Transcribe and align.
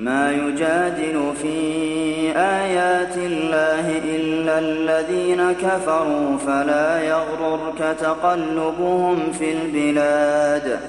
ما 0.00 0.32
يجادل 0.32 1.32
في 1.42 1.58
آيات 2.36 3.16
الله 3.16 3.98
إلا 4.16 4.58
الذين 4.58 5.52
كفروا 5.52 6.36
فلا 6.46 7.02
يغررك 7.02 7.96
تقلبهم 8.00 9.32
في 9.38 9.52
البلاد. 9.52 10.80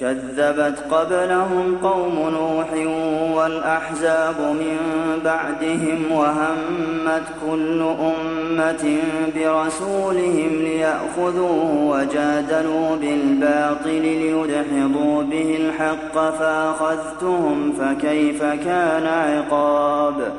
كذبت 0.00 0.78
قبلهم 0.90 1.78
قوم 1.82 2.30
نوح 2.30 2.72
والأحزاب 3.42 4.40
من 4.40 4.78
بعدهم 5.24 6.12
وهمت 6.12 7.22
كل 7.46 7.82
أمة 7.82 8.98
برسولهم 9.36 10.50
ليأخذوه 10.50 11.74
وجادلوا 11.74 12.96
بالباطل 12.96 14.02
ليدحضوا 14.02 15.22
به 15.22 15.56
الحق 15.60 16.14
فأخذتهم 16.14 17.72
فكيف 17.72 18.42
كان 18.42 19.06
عقاب 19.06 20.32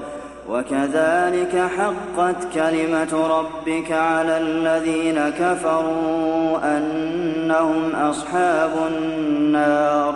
وكذلك 0.49 1.69
حقت 1.77 2.35
كلمة 2.53 3.27
ربك 3.27 3.91
على 3.91 4.37
الذين 4.37 5.29
كفروا 5.39 6.77
أنهم 6.77 7.95
أصحاب 7.95 8.71
النار 8.87 10.15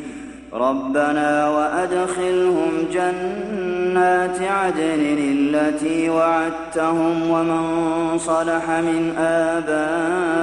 ربنا 0.53 1.49
وأدخلهم 1.49 2.71
جنات 2.93 4.41
عدن 4.41 5.17
التي 5.17 6.09
وعدتهم 6.09 7.29
ومن 7.29 8.17
صلح 8.17 8.69
من 8.69 9.15
آبائهم 9.17 10.41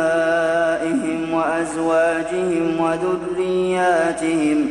وأزواجهم 1.32 2.80
وذرياتهم 2.80 4.66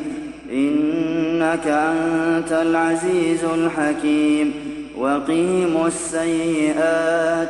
إنك 0.51 1.67
أنت 1.67 2.51
العزيز 2.51 3.43
الحكيم 3.43 4.53
وقهم 4.97 5.85
السيئات 5.85 7.49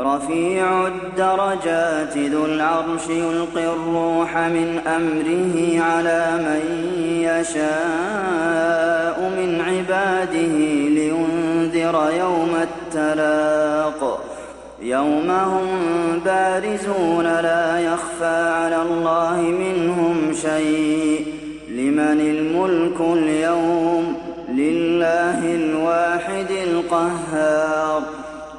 رفيع 0.00 0.86
الدرجات 0.86 2.16
ذو 2.16 2.44
العرش 2.44 3.08
يلقي 3.08 3.66
الروح 3.66 4.36
من 4.36 4.80
أمره 4.86 5.82
على 5.84 6.26
من 6.36 6.62
يشاء 7.22 9.20
من 9.36 9.60
عباده 9.60 10.56
لينذر 10.88 12.12
يوم 12.18 12.56
التلاق. 12.62 14.24
يوم 14.82 15.30
هم 15.30 15.68
بارزون 16.24 17.24
لا 17.24 17.80
يخفى 17.80 18.48
على 18.48 18.82
الله 18.82 19.36
منهم 19.36 20.32
شيء. 20.32 21.34
لمن 21.68 22.20
الملك 22.20 23.00
اليوم؟ 23.00 24.16
لله 24.48 25.54
الواحد 25.54 26.50
القهار. 26.50 28.19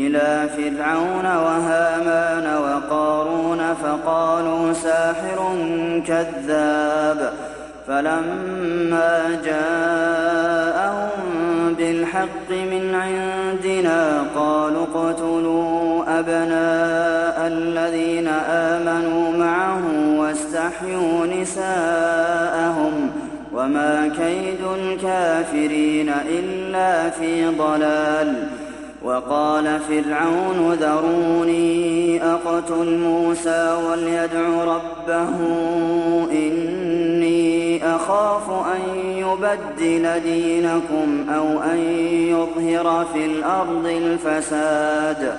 إلى 0.00 0.48
فرعون 0.56 1.24
وهامان 1.24 2.46
وقارون 2.62 3.74
فقالوا 3.82 4.72
ساحر 4.72 5.56
كذاب 6.06 7.32
فلما 7.86 9.40
جاءهم 9.44 11.10
بالحق 11.74 12.50
من 12.50 12.94
عندنا 12.94 14.22
قالوا 14.36 14.86
اقتلوا 14.94 16.04
أبناء 16.18 17.46
الذين 17.46 18.28
آمنوا 18.48 19.36
معه 19.36 19.82
واستحيوا 20.18 21.26
نساءهم 21.26 23.10
وما 23.54 24.10
كيد 24.16 24.60
الكافرين 24.78 26.12
إلا 26.28 27.10
في 27.10 27.46
ضلال 27.46 28.59
وقال 29.02 29.80
فرعون 29.88 30.72
ذروني 30.72 32.22
أقتل 32.24 32.98
موسى 32.98 33.76
وليدع 33.88 34.64
ربه 34.64 35.36
إني 36.32 37.86
أخاف 37.96 38.50
أن 38.50 38.80
يبدل 39.16 40.20
دينكم 40.20 41.26
أو 41.30 41.62
أن 41.62 41.78
يظهر 42.12 43.06
في 43.12 43.24
الأرض 43.26 43.86
الفساد. 43.86 45.38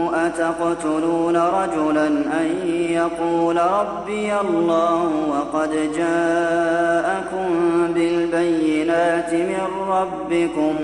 أتقتلون 0.31 1.37
رجلا 1.37 2.07
أن 2.07 2.67
يقول 2.89 3.57
ربي 3.57 4.33
الله 4.39 5.11
وقد 5.29 5.71
جاءكم 5.97 7.47
بالبينات 7.93 9.33
من 9.33 9.67
ربكم 9.89 10.75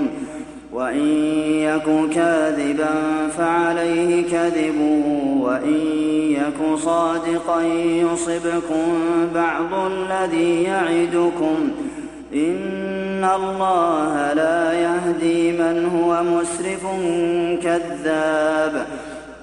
وإن 0.73 1.07
يك 1.47 2.13
كاذبا 2.13 2.89
فعليه 3.37 4.23
كذبه 4.31 5.03
وإن 5.41 5.81
يك 6.31 6.79
صادقا 6.79 7.61
يصبكم 8.11 8.99
بعض 9.35 9.91
الذي 9.91 10.63
يعدكم 10.63 11.71
إن 12.33 13.29
الله 13.35 14.33
لا 14.33 14.73
يهدي 14.73 15.51
من 15.51 15.85
هو 15.95 16.23
مسرف 16.23 16.83
كذاب 17.63 18.85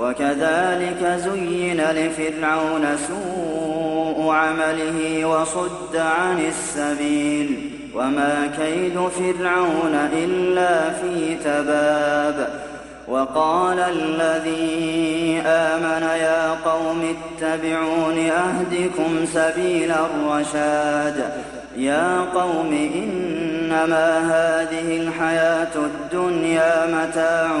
وكذلك 0.00 1.04
زين 1.16 1.80
لفرعون 1.80 2.96
سوء 3.08 4.32
عمله 4.32 5.24
وصد 5.24 5.96
عن 5.96 6.40
السبيل 6.40 7.70
وما 7.94 8.50
كيد 8.58 8.94
فرعون 9.08 10.08
إلا 10.12 10.90
في 10.90 11.34
تباب 11.44 12.60
وقال 13.08 13.78
الذي 13.78 15.42
آمن 15.46 16.02
يا 16.02 16.50
قوم 16.50 17.14
اتبعون 17.16 18.18
أهدكم 18.18 19.26
سبيل 19.26 19.92
الرشاد 19.92 21.32
يا 21.76 22.20
قوم 22.34 22.90
إن 22.94 23.44
إنما 23.74 24.18
هذه 24.18 24.96
الحياة 24.96 25.74
الدنيا 25.76 26.86
متاع 26.86 27.56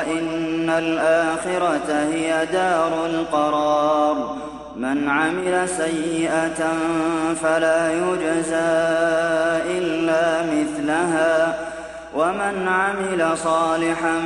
وإن 0.00 0.70
الآخرة 0.70 2.08
هي 2.12 2.46
دار 2.52 3.06
القرار. 3.06 4.36
من 4.76 5.08
عمل 5.08 5.68
سيئة 5.68 6.72
فلا 7.42 7.92
يجزى 7.92 8.80
إلا 9.78 10.42
مثلها. 10.42 11.54
ومن 12.14 12.68
عمل 12.68 13.38
صالحا 13.38 14.18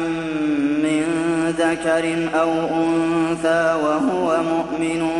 من 0.84 1.04
ذكر 1.58 2.28
أو 2.40 2.50
أنثى 2.52 3.74
وهو 3.84 4.36
مؤمن 4.42 5.10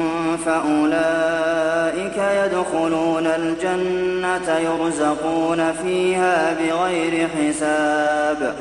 فأولئك 0.47 2.19
يدخلون 2.45 3.27
الجنة 3.27 4.59
يرزقون 4.59 5.73
فيها 5.83 6.57
بغير 6.61 7.29
حساب. 7.29 8.55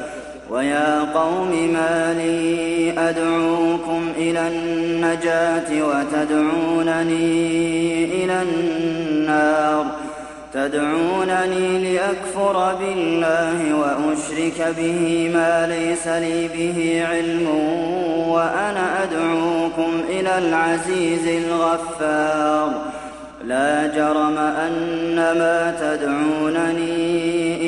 ويا 0.53 0.99
قوم 1.13 1.51
ما 1.73 2.13
لي 2.13 2.93
أدعوكم 3.09 4.01
إلى 4.17 4.47
النجاة 4.47 5.69
وتدعونني 5.89 7.25
إلى 8.05 8.41
النار. 8.41 9.85
تدعونني 10.53 11.93
لأكفر 11.93 12.75
بالله 12.79 13.59
وأشرك 13.79 14.59
به 14.77 15.31
ما 15.33 15.67
ليس 15.67 16.07
لي 16.07 16.47
به 16.47 17.05
علم 17.09 17.47
وأنا 18.29 18.85
أدعوكم 19.03 19.91
إلى 20.09 20.37
العزيز 20.37 21.43
الغفار. 21.43 22.69
لا 23.45 23.87
جرم 23.87 24.37
أن 24.37 25.15
ما 25.15 25.75
تدعونني 25.81 27.02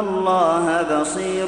الله 0.00 0.82
بصير 0.82 1.46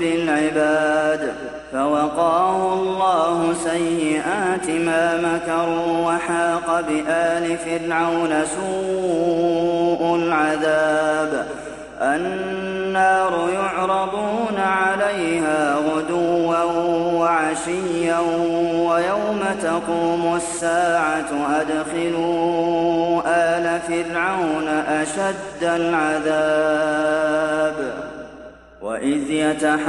بالعباد 0.00 1.32
فوقاه 1.72 2.74
الله 2.74 3.54
سيئات 3.64 4.70
ما 4.70 5.04
مكروا 5.16 6.06
وحاق 6.06 6.80
بآل 6.88 7.58
فرعون 7.58 8.32
سوء 8.56 10.16
العذاب. 10.16 11.46
النار 12.90 13.50
يعرضون 13.54 14.58
عليها 14.58 15.76
غدوا 15.76 16.56
وعشيا 17.14 18.18
ويوم 18.74 19.40
تقوم 19.62 20.36
الساعة 20.36 21.30
أدخلوا 21.60 23.22
آل 23.26 23.80
فرعون 23.80 24.68
أشد 24.68 25.62
العذاب 25.62 26.94
وإذ 28.82 29.30
يتحاجون 29.30 29.80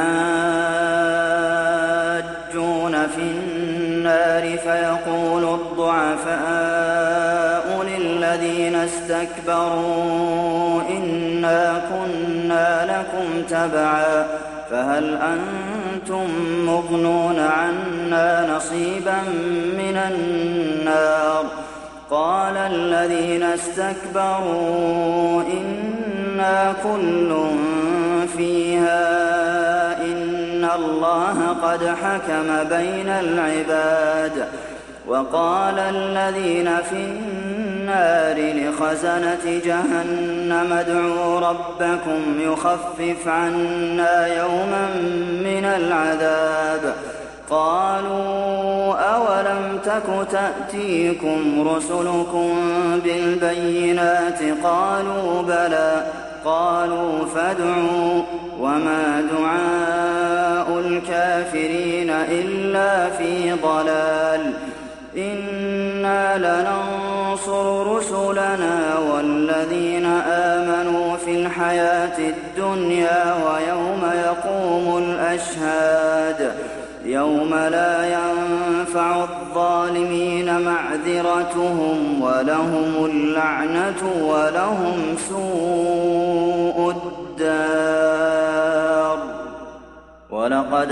في 3.16 3.22
النار 3.22 4.58
فيقول 4.58 5.44
الضعفاء 5.44 7.02
للذين 7.84 8.76
استكبروا 8.76 10.02
إنا 11.42 11.82
كنا 11.90 12.86
لكم 12.86 13.42
تبعا 13.50 14.26
فهل 14.72 15.18
أنتم 15.18 16.28
مغنون 16.66 17.40
عنا 17.40 18.56
نصيبا 18.56 19.22
من 19.78 19.98
النار 20.12 21.46
قال 22.12 22.58
الذين 22.58 23.44
استكبروا 23.44 25.42
إنا 25.42 26.74
كل 26.84 27.36
فيها 28.38 29.22
إن 30.02 30.70
الله 30.76 31.48
قد 31.64 31.86
حكم 31.86 32.64
بين 32.70 33.10
العباد 33.10 34.48
وقال 35.08 35.80
الذين 35.80 36.78
في 36.90 36.96
النار 36.96 37.51
لخزنة 38.38 39.62
جهنم. 39.66 40.74
ادعوا 40.74 41.40
ربكم 41.40 42.22
يخفف 42.40 43.28
عنا 43.28 44.28
يوما 44.28 44.88
من 45.44 45.66
العذاب. 45.66 46.96
قالوا 47.50 48.94
أولم 48.94 49.80
تك 49.86 50.28
تأتيكم 50.32 51.68
رسلكم 51.76 52.56
بالبينات؟ 53.04 54.40
قالوا 54.64 55.42
بلى. 55.42 56.06
قالوا 56.46 57.26
فادعوا. 57.36 58.22
وما 58.60 59.28
دعاء 59.32 60.80
الكافرين 60.80 62.10
إلا 62.10 63.10
في 63.10 63.52
ضلال. 63.52 64.54
إنا 66.02 66.38
لننصر 66.38 67.96
رسلنا 67.96 69.00
والذين 69.14 70.06
آمنوا 70.28 71.18
في 71.18 71.32
الحياة 71.32 72.18
الدنيا 72.18 73.34
ويوم 73.34 74.12
يقوم 74.26 74.98
الأشهاد 74.98 76.54
يوم 77.06 77.56
لا 77.56 78.06
ينفع 78.06 79.24
الظالمين 79.24 80.62
معذرتهم 80.62 82.22
ولهم 82.22 83.06
اللعنة 83.06 84.04
ولهم 84.22 85.18
سوء 85.30 86.96
الدار. 86.96 88.12
ولقد 90.30 90.92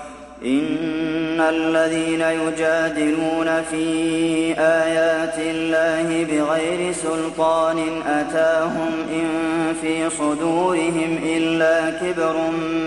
إن 0.45 1.41
الذين 1.41 2.21
يجادلون 2.21 3.61
في 3.71 3.85
آيات 4.59 5.35
الله 5.37 6.25
بغير 6.31 6.93
سلطان 6.93 7.77
أتاهم 8.07 8.91
إن 9.13 9.27
في 9.81 10.09
صدورهم 10.09 11.19
إلا 11.23 11.89
كبر 11.89 12.35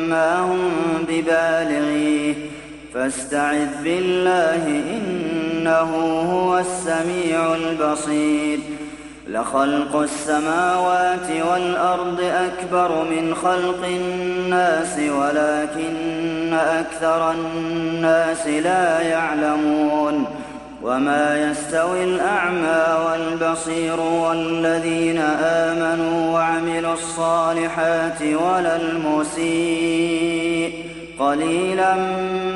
ما 0.08 0.40
هم 0.40 0.70
ببالغيه 1.08 2.34
فاستعذ 2.94 3.68
بالله 3.84 4.82
إنه 4.96 5.90
هو 6.32 6.58
السميع 6.58 7.54
البصير 7.54 8.58
لخلق 9.28 9.96
السماوات 9.96 11.30
والأرض 11.50 12.20
أكبر 12.20 13.04
من 13.04 13.34
خلق 13.34 13.86
الناس 13.86 14.98
ولكن 14.98 16.13
أكثر 16.54 17.32
الناس 17.32 18.46
لا 18.46 19.00
يعلمون 19.00 20.24
وما 20.82 21.50
يستوي 21.50 22.04
الأعمى 22.04 22.84
والبصير 23.06 24.00
والذين 24.00 25.18
آمنوا 25.42 26.32
وعملوا 26.32 26.92
الصالحات 26.92 28.22
ولا 28.22 28.76
المسيء. 28.76 30.72
قليلا 31.18 31.94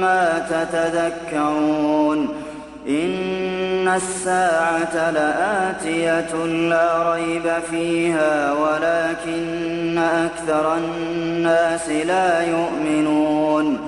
ما 0.00 0.47
تتذكرون. 0.50 2.28
إن 2.88 3.88
الساعة 3.97 5.11
لآتية 5.11 6.47
لا 6.47 7.12
ريب 7.12 7.52
فيها 7.71 8.52
ولكن 8.52 9.99
أكثر 9.99 10.76
الناس 10.76 11.88
لا 11.88 12.43
يؤمنون. 12.43 13.88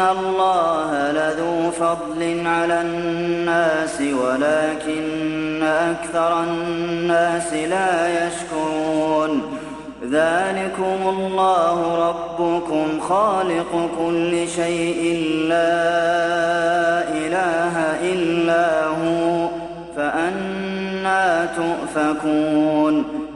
الله 0.00 1.12
لذو 1.12 1.70
فضل 1.70 2.46
على 2.46 2.80
الناس 2.80 4.00
ولكن 4.00 5.62
أكثر 5.62 6.42
الناس 6.42 7.52
لا 7.52 8.26
يشكرون 8.26 9.42
ذلكم 10.10 11.08
الله 11.08 12.08
ربكم 12.08 13.00
خالق 13.00 13.90
كل 13.98 14.48
شيء 14.48 15.18
لا 15.48 15.88
إله 17.08 17.74
إلا 18.02 18.86
هو 18.86 19.48
فأنا 19.96 21.48
تؤفكون 21.56 23.27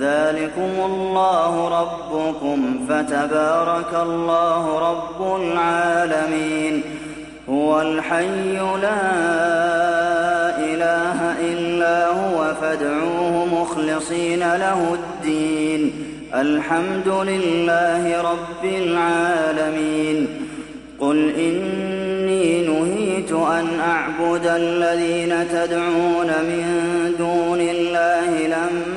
ذلكم 0.00 0.70
الله 0.84 1.68
ربكم 1.80 2.86
فتبارك 2.88 3.94
الله 4.02 4.78
رب 4.90 5.40
العالمين 5.42 6.82
هو 7.48 7.80
الحي 7.80 8.52
لا 8.82 9.00
إله 10.58 11.36
إلا 11.40 12.06
هو 12.06 12.54
فادعوه 12.60 13.46
مخلصين 13.62 14.38
له 14.38 14.94
الدين 14.94 15.92
الحمد 16.34 17.08
لله 17.08 18.20
رب 18.20 18.64
العالمين 18.64 20.28
قل 21.00 21.32
إني 21.38 22.66
نهيت 22.66 23.32
أن 23.32 23.66
أعبد 23.80 24.46
الذين 24.46 25.48
تدعون 25.52 26.26
من 26.26 26.64
دون 27.18 27.60
الله 27.60 28.46
لما 28.46 28.95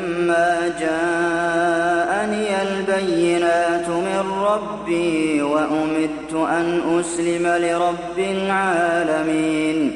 جاءني 0.80 2.62
البينات 2.62 3.90
من 3.90 4.32
ربي 4.42 5.42
وأمدت 5.42 6.34
أن 6.34 7.00
أسلم 7.00 7.48
لرب 7.48 8.18
العالمين 8.18 9.96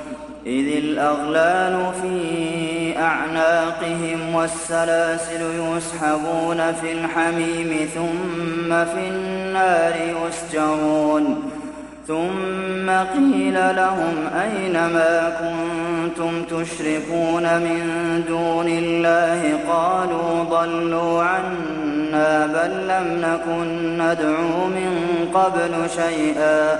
إذ 0.45 0.77
الأغلال 0.77 1.91
في 2.01 2.99
أعناقهم 2.99 4.35
والسلاسل 4.35 5.41
يسحبون 5.41 6.73
في 6.73 6.91
الحميم 6.91 7.89
ثم 7.93 8.85
في 8.85 9.07
النار 9.07 9.93
يسجرون. 9.95 11.51
ثم 12.07 12.89
قيل 12.89 13.75
لهم 13.75 14.15
أين 14.41 14.73
ما 14.73 15.37
كنتم 15.41 16.43
تشركون 16.43 17.43
من 17.43 17.83
دون 18.27 18.67
الله؟ 18.67 19.59
قالوا 19.67 20.43
ضلوا 20.43 21.23
عنا 21.23 22.45
بل 22.45 22.87
لم 22.87 23.21
نكن 23.21 23.97
ندعو 23.97 24.67
من 24.67 24.93
قبل 25.33 25.89
شيئا. 25.89 26.79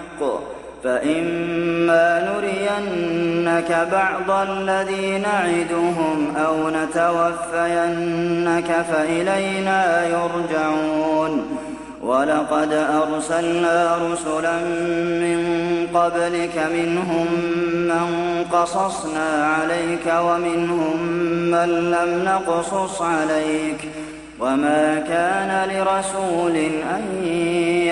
فإما 0.83 2.29
نرينك 2.33 3.87
بعض 3.91 4.47
الذي 4.49 5.17
نعدهم 5.17 6.33
أو 6.37 6.69
نتوفينك 6.69 7.25
فإلينا 8.91 10.05
يرجعون. 10.05 11.57
ولقد 12.01 12.73
أرسلنا 12.73 13.97
رسلا 13.97 14.59
من 15.23 15.39
قبلك 15.93 16.69
منهم 16.73 17.27
من 17.73 18.07
قصصنا 18.51 19.45
عليك 19.45 20.13
ومنهم 20.21 21.03
من 21.51 21.91
لم 21.91 22.25
نقصص 22.25 23.01
عليك 23.01 23.81
ۖ. 23.81 23.85
وما 24.41 25.03
كان 25.07 25.69
لرسول 25.69 26.55
أن 26.95 27.23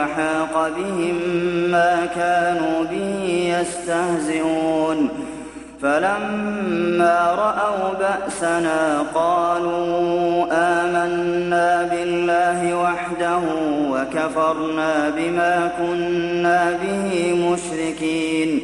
وحاق 0.00 0.68
بهم 0.76 1.16
ما 1.70 2.06
كانوا 2.14 2.84
به 2.90 3.24
يستهزئون. 3.60 5.08
فلما 5.82 7.34
رأوا 7.38 7.94
بأسنا 8.00 9.04
قالوا 9.14 10.46
آمنا 10.52 11.88
بالله 11.90 12.74
وحده 12.74 13.40
وكفرنا 13.90 14.92
بما 15.16 15.70
كنا 15.78 16.78
به 16.82 17.34
مشركين. 17.34 18.60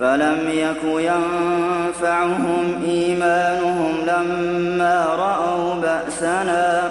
فلم 0.00 0.38
يك 0.48 0.84
ينفعهم 0.84 2.82
إيمانهم 2.86 3.94
لما 4.06 5.06
رأوا 5.18 5.74
بأسنا 5.74 6.90